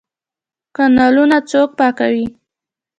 کانالونه 0.75 1.37
څوک 1.49 1.69
پاکوي؟ 1.79 2.25